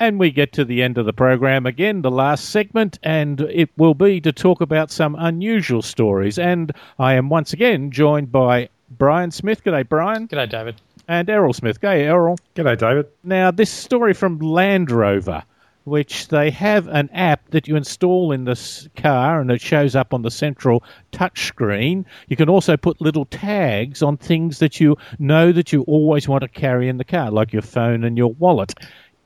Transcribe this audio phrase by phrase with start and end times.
[0.00, 3.68] And we get to the end of the program again, the last segment, and it
[3.76, 6.38] will be to talk about some unusual stories.
[6.38, 9.62] And I am once again joined by Brian Smith.
[9.62, 10.26] G'day, Brian.
[10.26, 10.80] G'day, David.
[11.06, 11.82] And Errol Smith.
[11.82, 12.38] G'day, Errol.
[12.56, 13.08] G'day, David.
[13.24, 15.42] Now, this story from Land Rover,
[15.84, 20.14] which they have an app that you install in this car and it shows up
[20.14, 20.82] on the central
[21.12, 22.06] touchscreen.
[22.28, 26.40] You can also put little tags on things that you know that you always want
[26.40, 28.72] to carry in the car, like your phone and your wallet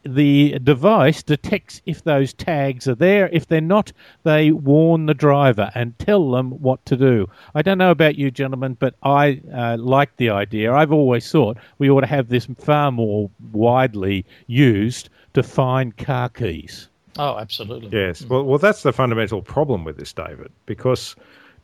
[0.06, 3.28] the device detects if those tags are there.
[3.32, 7.28] If they're not, they warn the driver and tell them what to do.
[7.54, 10.72] I don't know about you, gentlemen, but I uh, like the idea.
[10.72, 16.28] I've always thought we ought to have this far more widely used to find car
[16.28, 16.88] keys.
[17.18, 17.90] Oh, absolutely.
[17.92, 18.24] Yes.
[18.26, 21.14] Well, well, that's the fundamental problem with this, David, because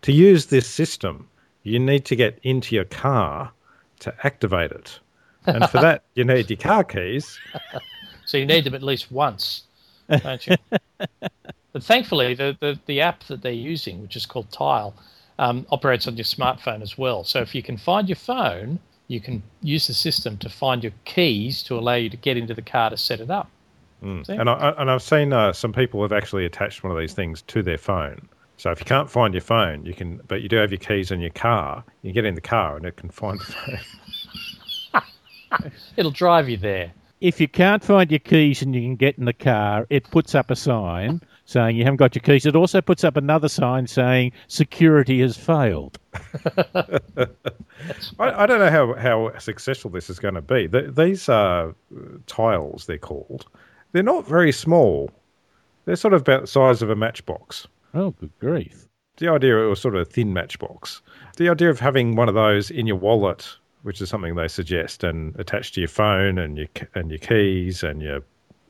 [0.03, 1.29] to use this system,
[1.63, 3.53] you need to get into your car
[4.01, 4.99] to activate it.
[5.47, 7.39] And for that, you need your car keys.
[8.31, 9.65] So you need them at least once,
[10.09, 10.55] don't you?
[11.01, 14.95] but thankfully, the, the, the, app that they're using, which is called Tile,
[15.41, 17.25] um, operates on your smartphone as well.
[17.25, 20.93] So if you can find your phone, you can use the system to find your
[21.05, 23.51] keys to allow you to get into the car to set it up.
[24.01, 24.29] Mm.
[24.29, 27.43] And, I, and I've seen uh, some people have actually attached one of these things
[27.49, 28.29] to their phone.
[28.59, 31.11] So if you can't find your phone, you can, but you do have your keys
[31.11, 31.83] in your car.
[32.03, 33.79] You get in the car and it can find the
[34.93, 35.03] phone.
[35.97, 39.27] It'll drive you there if you can't find your keys and you can get in
[39.27, 42.47] the car, it puts up a sign saying you haven't got your keys.
[42.47, 45.99] It also puts up another sign saying security has failed.
[46.75, 47.27] I,
[48.19, 50.67] I, don't know how, how successful this is going to be.
[50.67, 51.73] The, these uh,
[52.27, 53.47] tiles, they're called,
[53.93, 55.11] they're not very small.
[55.85, 57.67] They're sort of about the size of a matchbox.
[57.95, 58.87] Oh, good grief.
[59.17, 61.03] The idea it was sort of a thin matchbox.
[61.37, 65.05] The idea of having one of those in your wallet which is something they suggest,
[65.05, 68.21] and attached to your phone and your and your keys and your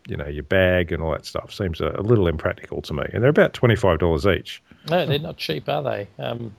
[0.07, 3.05] you know your bag and all that stuff seems a, a little impractical to me.
[3.13, 4.63] And they're about twenty five dollars each.
[4.89, 6.09] No, they're not cheap, are they?
[6.19, 6.55] Um,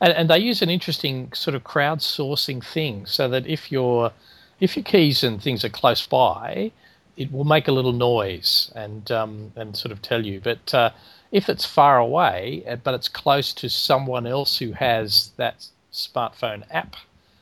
[0.00, 4.12] and, and they use an interesting sort of crowdsourcing thing, so that if your
[4.60, 6.72] if your keys and things are close by,
[7.16, 10.40] it will make a little noise and um, and sort of tell you.
[10.40, 10.90] But uh,
[11.32, 16.62] if it's far away, uh, but it's close to someone else who has that smartphone
[16.70, 16.96] app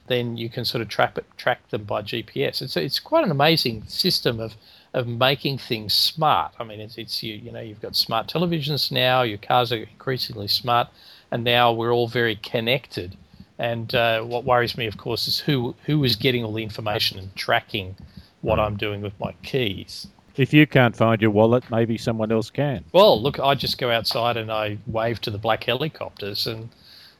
[0.06, 2.62] then you can sort of track it, track them by GPS.
[2.62, 4.54] It's it's quite an amazing system of
[4.92, 6.52] of making things smart.
[6.58, 9.22] I mean, it's it's you you know you've got smart televisions now.
[9.22, 10.88] Your cars are increasingly smart,
[11.30, 13.16] and now we're all very connected.
[13.58, 17.18] And uh, what worries me, of course, is who who is getting all the information
[17.18, 17.96] and tracking
[18.40, 20.06] what I'm doing with my keys.
[20.36, 22.84] If you can't find your wallet, maybe someone else can.
[22.92, 26.68] Well, look, I just go outside and I wave to the black helicopters, and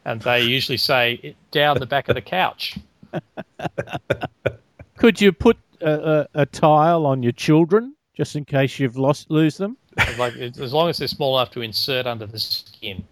[0.05, 2.79] and they usually say down the back of the couch.
[4.97, 9.31] Could you put a, a, a, tile on your children just in case you've lost
[9.31, 9.77] lose them?
[10.19, 13.05] Like as long as they're small enough to insert under the skin,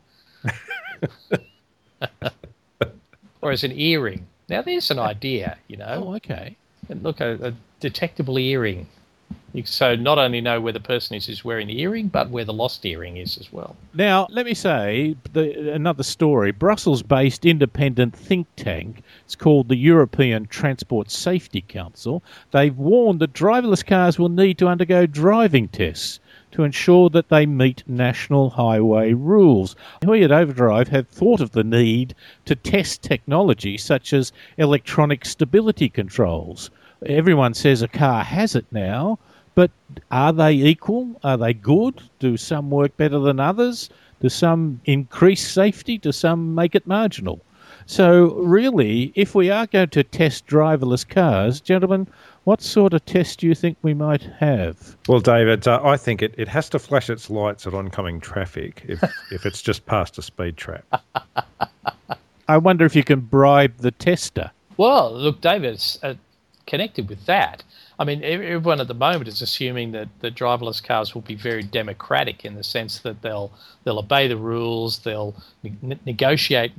[3.41, 4.27] or as an earring.
[4.49, 6.05] Now there's an idea, you know.
[6.07, 6.57] Oh, okay.
[6.89, 8.89] And look, a, a detectable earring
[9.65, 12.53] so not only know where the person is who's wearing the earring, but where the
[12.53, 13.77] lost earring is as well.
[13.95, 16.53] Now, let me say the, another story.
[16.53, 22.23] Brussels-based independent think tank, it's called the European Transport Safety Council.
[22.51, 26.19] They've warned that driverless cars will need to undergo driving tests
[26.53, 29.75] to ensure that they meet national highway rules.
[30.03, 32.15] We at Overdrive have thought of the need
[32.45, 36.71] to test technology such as electronic stability controls.
[37.07, 39.19] Everyone says a car has it now,
[39.55, 39.71] but
[40.11, 41.21] are they equal?
[41.25, 42.03] Are they good?
[42.19, 43.91] Do some work better than others?
[44.21, 45.99] Do some increase safety?
[45.99, 47.41] Do some make it marginal?
[47.87, 52.07] So, really, if we are going to test driverless cars, gentlemen,
[52.45, 54.97] what sort of test do you think we might have?
[55.09, 58.85] Well, David, uh, I think it, it has to flash its lights at oncoming traffic
[58.87, 59.03] if,
[59.33, 60.85] if it's just past a speed trap.
[62.49, 64.51] I wonder if you can bribe the tester.
[64.77, 66.15] Well, look, David, uh,
[66.67, 67.63] connected with that,
[67.99, 71.63] I mean, everyone at the moment is assuming that the driverless cars will be very
[71.63, 73.53] democratic in the sense that they'll
[73.85, 76.73] they'll obey the rules, they'll ne- negotiate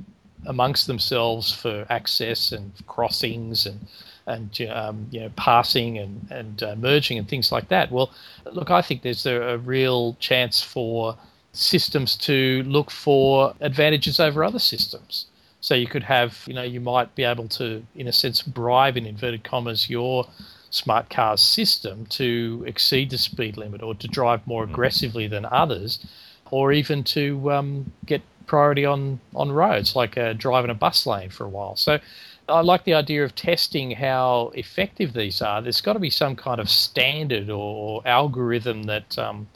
[0.46, 3.86] amongst themselves for access and crossings and
[4.26, 7.90] and um, you know passing and and uh, merging and things like that.
[7.90, 8.10] Well,
[8.52, 11.16] look, I think there's a, a real chance for
[11.52, 15.26] systems to look for advantages over other systems.
[15.60, 18.98] So you could have, you know, you might be able to, in a sense, bribe
[18.98, 20.26] in inverted commas your
[20.74, 24.72] smart cars system to exceed the speed limit or to drive more mm-hmm.
[24.72, 26.04] aggressively than others,
[26.50, 31.30] or even to um, get priority on, on roads, like uh, driving a bus lane
[31.30, 31.76] for a while.
[31.76, 32.00] So
[32.48, 35.62] I like the idea of testing how effective these are.
[35.62, 39.46] There's got to be some kind of standard or, algorithm that um,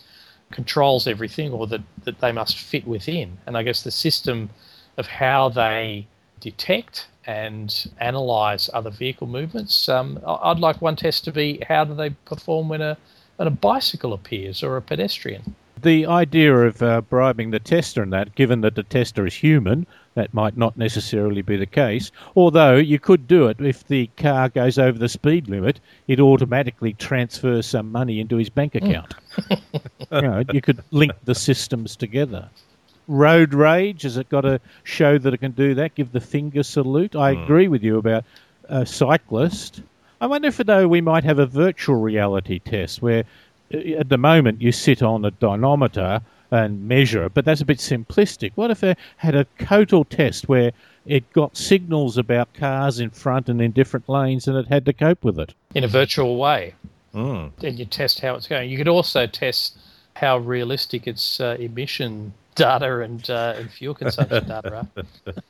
[0.53, 3.38] controls everything or that, that they must fit within.
[3.44, 4.50] And I guess the system
[4.97, 6.06] of how they
[6.40, 9.88] detect and analyze other vehicle movements.
[9.88, 12.96] Um, I'd like one test to be how do they perform when a,
[13.37, 15.55] when a bicycle appears or a pedestrian.
[15.81, 19.87] The idea of uh, bribing the tester and that, given that the tester is human,
[20.14, 22.11] that might not necessarily be the case.
[22.35, 26.94] Although you could do it if the car goes over the speed limit, it automatically
[26.94, 29.14] transfers some money into his bank account.
[29.50, 32.49] you know, you could link the systems together.
[33.09, 35.95] Road rage has it got to show that it can do that?
[35.95, 37.17] Give the finger salute.
[37.17, 37.43] I mm.
[37.43, 38.25] agree with you about
[38.69, 39.83] a cyclist.
[40.21, 43.25] I wonder if though we might have a virtual reality test where
[43.73, 46.21] at the moment you sit on a dynamometer
[46.51, 48.53] and measure but that's a bit simplistic.
[48.55, 50.73] What if they had a total test where
[51.07, 54.93] it got signals about cars in front and in different lanes and it had to
[54.93, 55.55] cope with it?
[55.75, 56.75] In a virtual way.
[57.15, 57.53] Mm.
[57.63, 58.71] And you test how it's going.
[58.71, 59.79] You could also test
[60.17, 64.87] how realistic its uh, emission data and, uh, and fuel consumption data
[65.27, 65.35] are.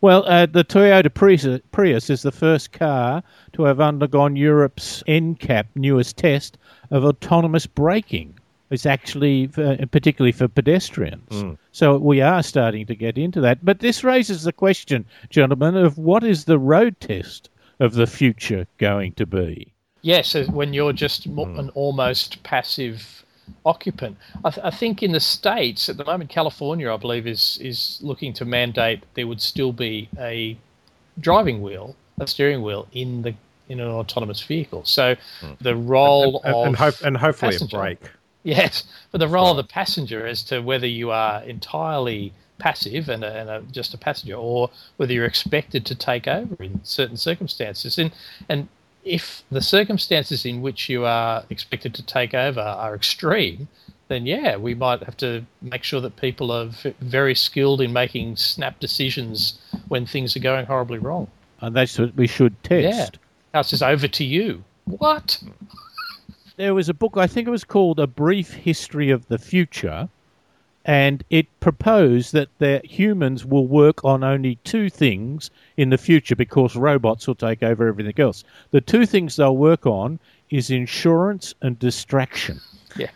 [0.00, 3.22] Well, uh, the Toyota Prius, Prius is the first car
[3.54, 6.56] to have undergone Europe's NCAP newest test
[6.90, 8.38] of autonomous braking.
[8.70, 11.30] It's actually uh, particularly for pedestrians.
[11.30, 11.58] Mm.
[11.72, 13.64] So we are starting to get into that.
[13.64, 17.50] But this raises the question, gentlemen, of what is the road test
[17.80, 19.72] of the future going to be?
[20.02, 21.58] Yes, when you're just mm.
[21.58, 23.24] an almost passive
[23.64, 24.16] occupant.
[24.44, 27.98] I, th- I, think in the states at the moment, California, I believe, is is
[28.02, 30.56] looking to mandate there would still be a
[31.20, 33.34] driving wheel, a steering wheel in the
[33.68, 34.84] in an autonomous vehicle.
[34.84, 35.58] So mm.
[35.60, 38.10] the role and, and, of and, hope, and hopefully passenger, a brake.
[38.42, 39.50] Yes, but the role right.
[39.50, 43.94] of the passenger as to whether you are entirely passive and, a, and a, just
[43.94, 47.98] a passenger, or whether you're expected to take over in certain circumstances.
[47.98, 48.12] And
[48.48, 48.68] and
[49.04, 53.68] if the circumstances in which you are expected to take over are extreme,
[54.08, 58.36] then yeah, we might have to make sure that people are very skilled in making
[58.36, 59.58] snap decisions
[59.88, 61.28] when things are going horribly wrong.
[61.60, 63.18] And that's what we should test.
[63.54, 63.60] Yeah.
[63.60, 64.64] It says over to you.
[64.84, 65.42] What?
[66.56, 70.08] there was a book, I think it was called A Brief History of the Future,
[70.88, 76.34] and it proposed that the humans will work on only two things in the future
[76.34, 78.42] because robots will take over everything else.
[78.70, 80.18] The two things they'll work on
[80.48, 82.58] is insurance and distraction.
[82.96, 83.10] Yeah.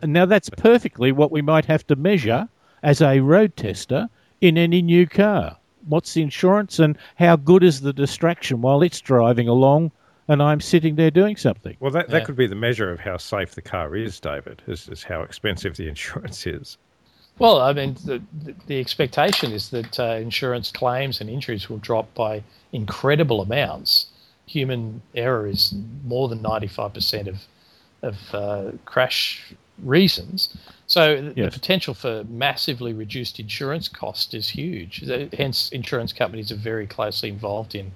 [0.00, 2.48] and now that's perfectly what we might have to measure
[2.82, 4.08] as a road tester
[4.40, 5.58] in any new car
[5.88, 9.90] what's the insurance and how good is the distraction while it's driving along
[10.28, 11.76] and I'm sitting there doing something.
[11.80, 12.24] Well, that, that yeah.
[12.24, 15.76] could be the measure of how safe the car is, David, is, is how expensive
[15.76, 16.78] the insurance is.
[17.38, 18.22] Well, I mean, the,
[18.66, 22.42] the expectation is that uh, insurance claims and injuries will drop by
[22.72, 24.06] incredible amounts.
[24.46, 25.74] Human error is
[26.04, 27.42] more than 95% of,
[28.02, 29.52] of uh, crash
[29.82, 30.56] reasons.
[30.86, 31.52] So yes.
[31.52, 35.04] the potential for massively reduced insurance cost is huge.
[35.34, 37.92] Hence, insurance companies are very closely involved in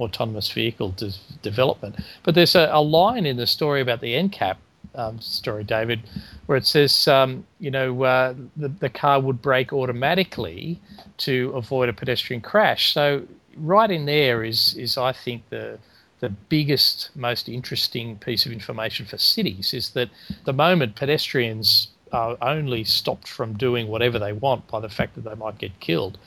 [0.00, 1.12] autonomous vehicle de-
[1.42, 1.96] development.
[2.22, 4.56] But there's a, a, line in the story about the NCAP
[4.94, 6.00] um, story, David,
[6.46, 10.80] where it says, um, you know, uh, the, the car would brake automatically
[11.18, 12.92] to avoid a pedestrian crash.
[12.92, 13.22] So
[13.56, 15.78] right in there is is I think the
[16.20, 20.10] the biggest, most interesting piece of information for cities is that
[20.44, 25.24] the moment pedestrians are only stopped from doing whatever they want by the fact that
[25.24, 26.18] they might get killed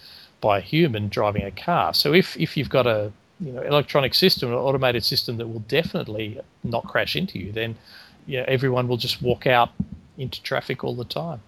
[0.42, 1.94] by a human driving a car.
[1.94, 3.12] So if, if you've got a
[3.44, 7.76] you know electronic system, an automated system that will definitely not crash into you, then
[8.26, 9.70] yeah, everyone will just walk out
[10.18, 11.42] into traffic all the time.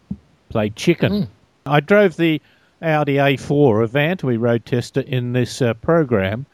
[0.49, 1.11] Play chicken.
[1.11, 1.27] Mm.
[1.65, 2.41] I drove the
[2.81, 6.45] Audi A4 Avant we road tester in this uh, program,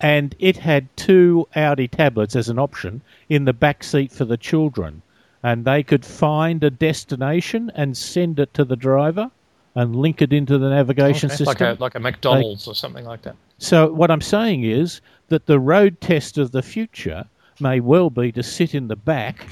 [0.00, 4.36] and it had two Audi tablets as an option in the back seat for the
[4.36, 5.02] children
[5.42, 9.30] and they could find a destination and send it to the driver
[9.74, 11.36] and link it into the navigation okay.
[11.36, 11.46] system.
[11.46, 13.36] Like a, like a McDonald's they, or something like that.
[13.58, 17.24] So, what I'm saying is that the road test of the future
[17.60, 19.46] may well be to sit in the back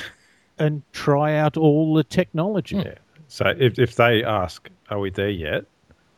[0.58, 2.76] and try out all the technology.
[2.76, 2.94] Yeah.
[3.28, 5.64] So, if, if they ask, Are we there yet?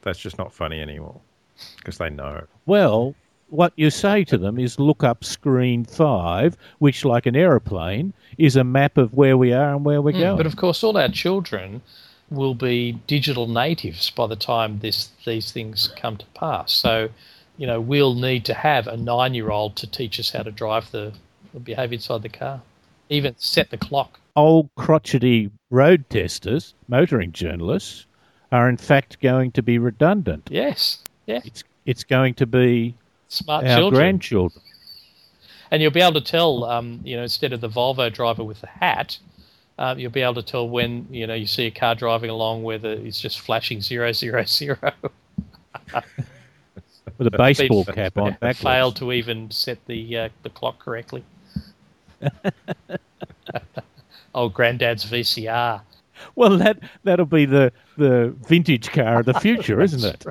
[0.03, 1.21] That's just not funny anymore
[1.77, 2.47] because they know.
[2.65, 3.15] Well,
[3.51, 8.57] what you say to them is look up screen five, which, like an aeroplane, is
[8.57, 10.37] a map of where we are and where we're mm, going.
[10.37, 11.83] But of course, all our children
[12.31, 16.73] will be digital natives by the time this these things come to pass.
[16.73, 17.09] So,
[17.57, 21.13] you know, we'll need to have a nine-year-old to teach us how to drive the,
[21.53, 22.63] the behave inside the car,
[23.09, 24.21] even set the clock.
[24.37, 28.07] Old crotchety road testers, motoring journalists,
[28.53, 30.49] are in fact going to be redundant.
[30.51, 30.99] Yes.
[31.27, 31.41] Yeah.
[31.45, 32.95] It's it's going to be
[33.29, 33.99] Smart our children.
[34.01, 34.63] grandchildren.
[35.73, 38.61] And you'll be able to tell, um, you know, instead of the Volvo driver with
[38.61, 39.19] the hat,
[39.81, 42.63] uh, you'll be able to tell when, you know, you see a car driving along
[42.63, 44.79] whether it's just flashing zero, zero, zero.
[47.17, 48.61] with a baseball cap on backwards.
[48.61, 51.25] failed to even set the uh, the clock correctly.
[54.35, 55.81] oh, Granddad's VCR.
[56.35, 60.27] Well, that that'll be the the vintage car of the future, isn't it?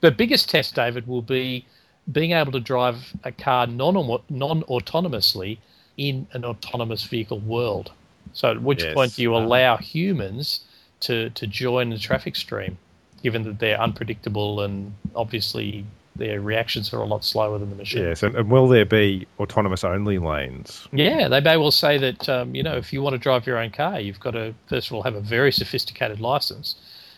[0.00, 1.66] The biggest test, David, will be
[2.10, 3.94] being able to drive a car non
[4.30, 5.58] non autonomously
[5.96, 7.92] in an autonomous vehicle world.
[8.32, 8.94] So, at which Yes.
[8.94, 9.38] point do you Ah.
[9.44, 10.60] allow humans
[11.00, 12.78] to to join the traffic stream,
[13.22, 15.84] given that they're unpredictable and obviously
[16.16, 18.02] their reactions are a lot slower than the machine.
[18.02, 20.88] Yes, and, and will there be autonomous only lanes?
[20.90, 23.58] Yeah, they may well say that um, you know if you want to drive your
[23.58, 26.74] own car, you've got to first of all have a very sophisticated license,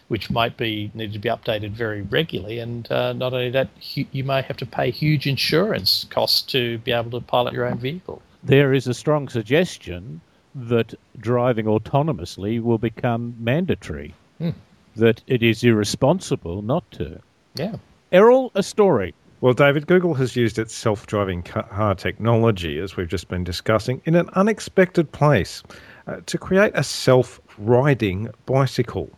[0.09, 4.07] which might be need to be updated very regularly, and uh, not only that, hu-
[4.11, 7.79] you may have to pay huge insurance costs to be able to pilot your own
[7.79, 8.21] vehicle.
[8.49, 10.23] There is a strong suggestion
[10.55, 14.15] that driving autonomously will become mandatory.
[14.39, 14.53] Hmm.
[14.97, 17.21] That it is irresponsible not to.
[17.57, 17.77] Yeah,
[18.11, 19.15] Errol, a story.
[19.43, 24.01] Well, David, Google has used its self driving car technology, as we've just been discussing,
[24.07, 25.63] in an unexpected place
[26.07, 29.11] uh, to create a self riding bicycle.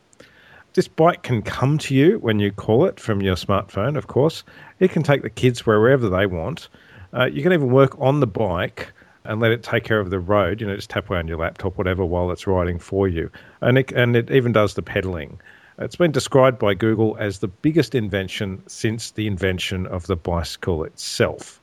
[0.75, 4.42] This bike can come to you when you call it from your smartphone, of course.
[4.80, 6.68] It can take the kids wherever they want.
[7.12, 8.92] Uh, you can even work on the bike
[9.24, 10.60] and let it take care of the road.
[10.60, 13.30] You know, just tap away on your laptop, whatever, while it's riding for you.
[13.60, 15.40] And it, and it even does the pedaling.
[15.78, 20.84] It's been described by Google as the biggest invention since the invention of the bicycle
[20.84, 21.60] itself.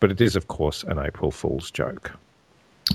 [0.00, 2.10] But it is, of course, an April Fool's joke.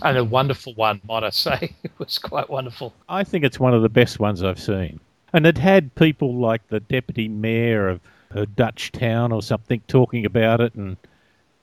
[0.01, 1.73] and a wonderful one, might I say?
[1.83, 2.93] it was quite wonderful.
[3.07, 4.99] I think it's one of the best ones I've seen.
[5.31, 8.01] And it had people like the deputy mayor of
[8.31, 10.73] a Dutch town or something talking about it.
[10.75, 10.97] And,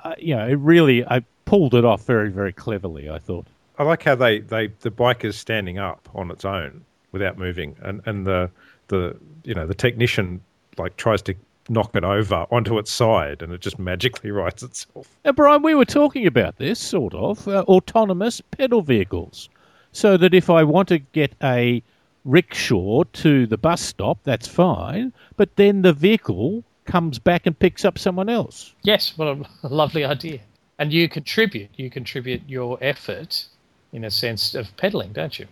[0.00, 3.46] uh, you know, it really, I pulled it off very, very cleverly, I thought.
[3.78, 7.76] I like how they, they the bike is standing up on its own without moving,
[7.80, 8.50] and, and the
[8.88, 10.42] the you know the technician
[10.76, 11.34] like tries to
[11.68, 15.08] knock it over onto its side, and it just magically rights itself.
[15.24, 19.48] Now, Brian, we were talking about this sort of uh, autonomous pedal vehicles,
[19.92, 21.82] so that if I want to get a
[22.24, 27.84] rickshaw to the bus stop, that's fine, but then the vehicle comes back and picks
[27.84, 28.74] up someone else.
[28.82, 30.40] Yes, what a, a lovely idea.
[30.78, 31.70] And you contribute.
[31.76, 33.46] You contribute your effort
[33.92, 35.46] in a sense of pedaling, don't you?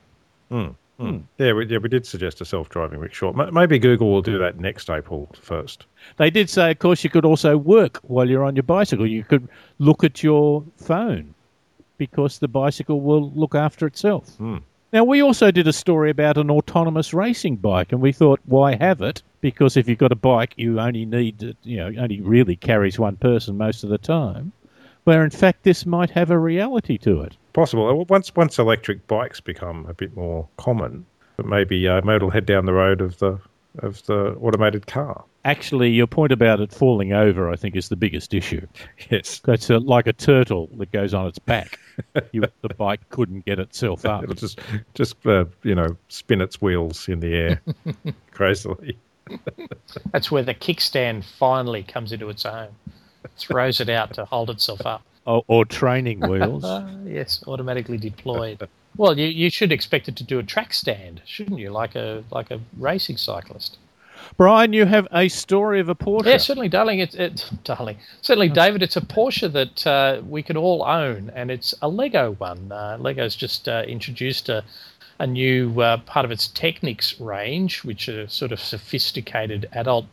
[0.50, 1.09] Hmm, hmm.
[1.11, 1.19] Hmm.
[1.38, 3.33] Yeah, we, yeah, we did suggest a self-driving rickshaw.
[3.33, 5.87] Maybe Google will do that next April first.
[6.19, 9.07] They did say, of course, you could also work while you're on your bicycle.
[9.07, 11.35] You could look at your phone
[11.99, 14.38] because the bicycle will look after itself.
[14.93, 18.76] Now, we also did a story about an autonomous racing bike, and we thought, why
[18.76, 19.23] have it?
[19.40, 22.97] Because if you've got a bike, you only need, to- you know, only really carries
[22.99, 24.52] one person most of the time.
[25.04, 27.37] Where in fact, this might have a reality to it.
[27.52, 27.88] Possible.
[27.88, 31.04] Uh, Once once electric bikes become a bit more common,
[31.37, 33.38] but maybe uh, maybe it'll head down the road of the
[33.80, 35.25] of the automated car.
[35.44, 38.66] Actually, your point about it falling over, I think, is the biggest issue.
[39.11, 41.78] Yes, That's a, like a turtle that goes on its back.
[42.32, 44.23] you, the bike couldn't get itself up.
[44.23, 44.58] it'll just
[44.94, 47.61] just uh, you know spin its wheels in the air
[48.30, 48.96] crazily.
[50.12, 52.68] That's where the kickstand finally comes into its own,
[53.37, 55.02] throws it out to hold itself up.
[55.26, 56.64] or, or training wheels.
[56.64, 58.69] Ah, yes, automatically deployed.
[58.97, 61.71] Well, you, you should expect it to do a track stand, shouldn't you?
[61.71, 63.78] Like a like a racing cyclist.
[64.37, 66.26] Brian, you have a story of a Porsche.
[66.26, 67.00] Yeah, certainly, darling.
[67.00, 67.99] It's it, darling.
[68.23, 68.83] Certainly, David.
[68.83, 72.71] It's a Porsche that uh, we can all own, and it's a Lego one.
[72.73, 74.64] Uh, Lego's just uh, introduced a,
[75.19, 80.07] a new uh, part of its Technics range, which are sort of sophisticated adult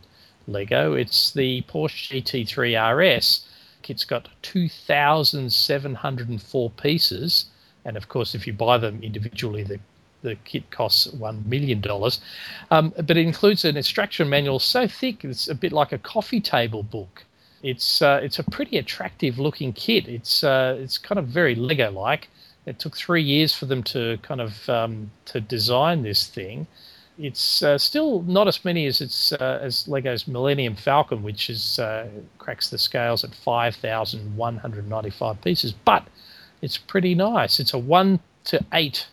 [0.48, 0.94] Lego.
[0.94, 3.46] It's the Porsche GT3 RS.
[3.88, 7.46] It's got 2,704 pieces,
[7.84, 9.82] and of course, if you buy them individually, the
[10.22, 12.22] the kit costs one million dollars,
[12.70, 16.40] um, but it includes an instruction manual so thick it's a bit like a coffee
[16.40, 17.26] table book.
[17.64, 20.08] It's uh, it's a pretty attractive looking kit.
[20.08, 22.30] It's uh, it's kind of very Lego like.
[22.66, 26.68] It took three years for them to kind of um, to design this thing.
[27.22, 31.78] It's uh, still not as many as it's uh, as Lego's Millennium Falcon, which is
[31.80, 32.08] uh,
[32.40, 36.04] cracks the scales at five thousand one hundred ninety five pieces, but
[36.62, 37.60] it's pretty nice.
[37.60, 39.08] It's a one to eight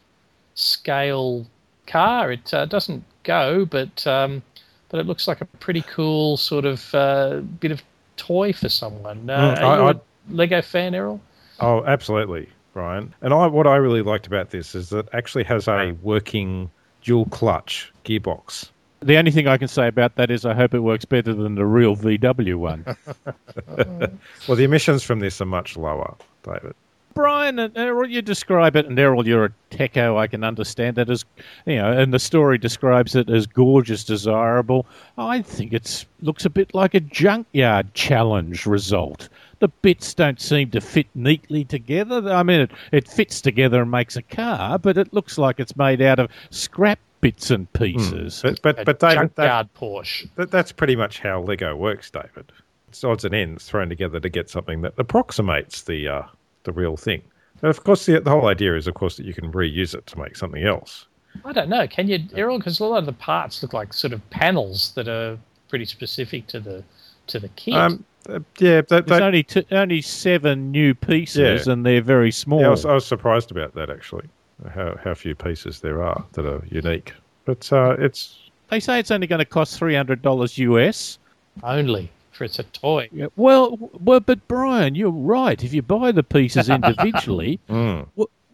[0.54, 1.46] scale
[1.86, 2.32] car.
[2.32, 4.42] It uh, doesn't go, but um,
[4.88, 7.82] but it looks like a pretty cool sort of uh, bit of
[8.16, 9.28] toy for someone.
[9.30, 9.94] Uh, Mm, are you I- a
[10.30, 11.20] Lego fan, Errol?
[11.60, 13.12] Oh, absolutely, Brian.
[13.20, 16.70] And I, what I really liked about this is that it actually has a working
[17.08, 18.68] dual clutch gearbox.
[19.00, 21.54] The only thing I can say about that is I hope it works better than
[21.54, 22.84] the real VW one.
[24.46, 26.74] well, the emissions from this are much lower, David.
[27.14, 30.18] Brian and Errol, you describe it, and Errol, you're a techo.
[30.18, 31.24] I can understand that as
[31.64, 34.84] you know, and the story describes it as gorgeous, desirable.
[35.16, 39.30] I think it looks a bit like a junkyard challenge result.
[39.60, 42.32] The bits don't seem to fit neatly together.
[42.32, 45.76] I mean, it, it fits together and makes a car, but it looks like it's
[45.76, 48.42] made out of scrap bits and pieces.
[48.44, 48.58] Mm.
[48.62, 50.28] But but, but David, junkyard that, Porsche.
[50.36, 52.52] That, that's pretty much how Lego works, David.
[52.88, 56.22] It's odds and ends thrown together to get something that approximates the uh,
[56.64, 57.22] the real thing.
[57.60, 60.06] And of course, the, the whole idea is, of course, that you can reuse it
[60.06, 61.06] to make something else.
[61.44, 61.86] I don't know.
[61.86, 62.58] Can you, Errol?
[62.58, 65.38] Because a lot of the parts look like sort of panels that are
[65.68, 66.84] pretty specific to the
[67.26, 67.74] to the kit.
[67.74, 71.72] Um, uh, yeah, that, there's only t- only seven new pieces, yeah.
[71.72, 72.60] and they're very small.
[72.60, 74.28] Yeah, I was, I was, surprised about that actually.
[74.74, 77.12] How how few pieces there are that are unique,
[77.44, 78.38] but uh, it's.
[78.70, 81.18] They say it's only going to cost three hundred dollars US.
[81.62, 83.08] Only for it's a toy.
[83.12, 85.62] Yeah, well, well, but Brian, you're right.
[85.62, 88.06] If you buy the pieces individually, mm.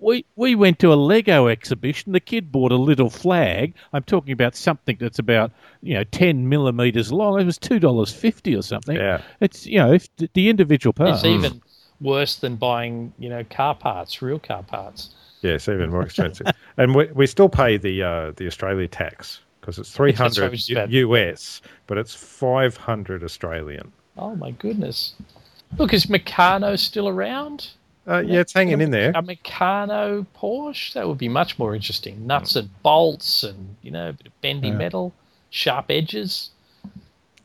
[0.04, 2.12] We we went to a Lego exhibition.
[2.12, 3.74] The kid bought a little flag.
[3.92, 5.50] I'm talking about something that's about
[5.82, 7.40] you know ten millimeters long.
[7.40, 8.96] It was two dollars fifty or something.
[8.96, 11.24] Yeah, it's you know if the individual parts.
[11.24, 11.62] It's even
[12.00, 15.14] worse than buying you know car parts, real car parts.
[15.40, 16.46] Yes, even more expensive,
[16.76, 21.96] and we we still pay the uh, the Australia tax because it's 300 US, but
[21.96, 23.90] it's 500 Australian.
[24.18, 25.14] Oh my goodness!
[25.78, 27.70] Look, is Meccano still around?
[28.06, 29.10] Uh, yeah, it's hanging in there.
[29.10, 32.26] A Meccano Porsche that would be much more interesting.
[32.26, 34.74] Nuts and bolts, and you know, a bit of bendy yeah.
[34.74, 35.14] metal,
[35.50, 36.50] sharp edges.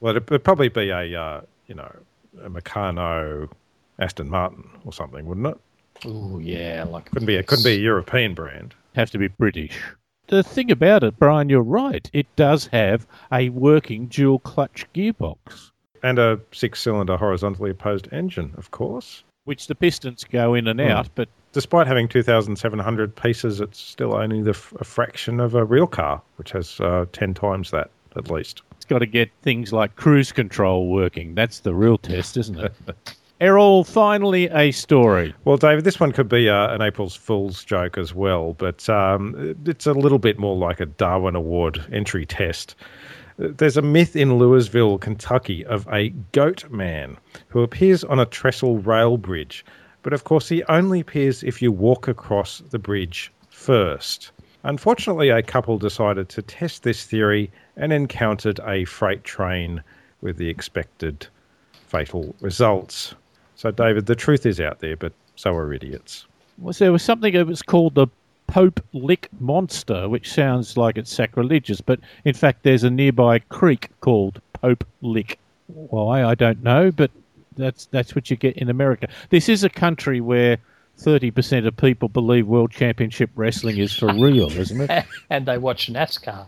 [0.02, 1.96] Well, it'd, it'd probably be a uh, you know
[2.44, 3.50] a Meccano
[4.00, 5.58] Aston Martin or something, wouldn't it?
[6.06, 8.76] Oh yeah, like couldn't be a couldn't be a European brand.
[8.96, 9.80] Have to be British
[10.30, 12.10] the thing about it, Brian, you're right.
[12.14, 15.72] It does have a working dual clutch gearbox.
[16.02, 19.24] And a six cylinder horizontally opposed engine, of course.
[19.50, 20.88] Which the pistons go in and hmm.
[20.88, 21.28] out, but.
[21.54, 26.22] Despite having 2,700 pieces, it's still only the f- a fraction of a real car,
[26.36, 28.62] which has uh, 10 times that at least.
[28.76, 31.34] It's got to get things like cruise control working.
[31.34, 32.74] That's the real test, isn't it?
[33.42, 35.34] Errol, finally a story.
[35.46, 39.56] Well, David, this one could be uh, an April's Fool's joke as well, but um,
[39.66, 42.76] it's a little bit more like a Darwin Award entry test.
[43.42, 47.16] There's a myth in Louisville, Kentucky, of a goat man
[47.48, 49.64] who appears on a trestle rail bridge,
[50.04, 54.32] but of course he only appears if you walk across the bridge first.
[54.64, 59.82] Unfortunately, a couple decided to test this theory and encountered a freight train
[60.20, 61.26] with the expected
[61.72, 63.16] fatal results.
[63.56, 66.28] So, David, the truth is out there, but so are idiots.
[66.58, 68.08] Was there was something that was called the
[68.50, 73.90] Pope Lick Monster, which sounds like it's sacrilegious, but in fact, there's a nearby creek
[74.02, 75.38] called Pope Lick.
[75.68, 77.12] Why I don't know, but
[77.56, 79.08] that's that's what you get in America.
[79.30, 80.58] This is a country where
[81.00, 85.06] 30% of people believe World Championship Wrestling is for real, isn't it?
[85.30, 86.46] and they watch NASCAR.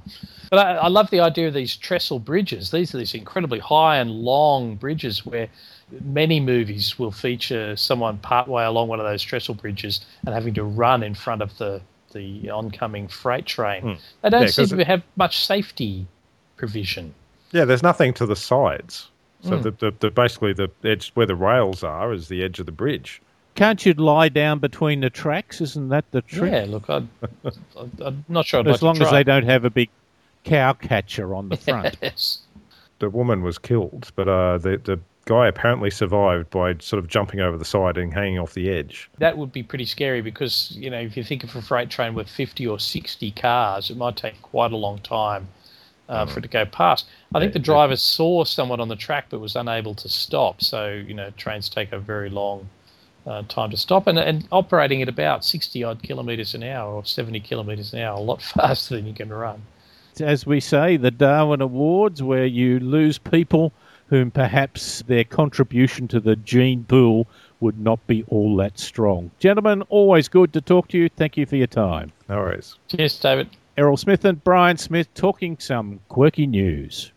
[0.50, 2.72] But I, I, love the idea of these trestle bridges.
[2.72, 5.48] These are these incredibly high and long bridges where
[6.04, 10.64] many movies will feature someone partway along one of those trestle bridges and having to
[10.64, 11.82] run in front of the,
[12.14, 13.84] the oncoming freight train.
[13.84, 14.00] Mm.
[14.22, 16.08] They don't yeah, seem to have much safety
[16.58, 17.14] provision.
[17.52, 19.10] Yeah, there's nothing to the sides.
[19.44, 19.64] So mm.
[19.64, 22.72] the, the, the, basically the edge where the rails are is the edge of the
[22.72, 23.22] bridge.
[23.56, 25.60] Can't you lie down between the tracks?
[25.60, 26.52] Isn't that the trick?
[26.52, 27.04] Yeah, look, i
[28.06, 28.62] am not sure.
[28.62, 29.90] I'd as like long as they don't have a big
[30.44, 31.98] cow catcher on the front.
[32.02, 32.40] Yes.
[33.00, 37.40] The woman was killed, but uh, the the guy apparently survived by sort of jumping
[37.40, 39.10] over the side and hanging off the edge.
[39.20, 42.14] That would be pretty scary because, you know, if you think of a freight train
[42.14, 45.48] with 50 or 60 cars, it might take quite a long time
[46.10, 46.30] uh, mm.
[46.30, 47.08] for it to go past.
[47.34, 50.62] I think the driver saw someone on the track but was unable to stop.
[50.62, 52.70] So, you know, trains take a very long
[53.26, 57.06] uh, time to stop and, and operating at about 60 odd kilometres an hour or
[57.06, 59.62] 70 kilometres an hour, a lot faster than you can run.
[60.20, 63.72] As we say, the Darwin Awards, where you lose people
[64.12, 67.26] whom perhaps their contribution to the gene pool
[67.62, 69.32] would not be all that strong.
[69.40, 71.08] Gentlemen, always good to talk to you.
[71.08, 72.12] Thank you for your time.
[72.28, 72.76] No worries.
[72.90, 73.50] Cheers, David.
[73.78, 77.14] Errol Smith and Brian Smith talking some quirky news.